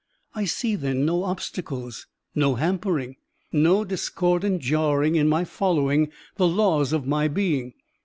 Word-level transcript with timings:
I 0.33 0.45
see, 0.45 0.75
then, 0.75 1.05
no 1.05 1.21
obstacles, 1.25 2.07
no 2.33 2.55
hampering, 2.55 3.17
no 3.51 3.85
discordant 3.85 4.63
jarring 4.63 5.13
in 5.15 5.29
my 5.29 5.43
following 5.43 6.11
the 6.37 6.47
laws 6.47 6.91
of 6.91 7.05
my 7.05 7.27
being. 7.27 7.75